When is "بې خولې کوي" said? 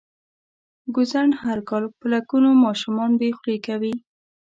3.19-3.93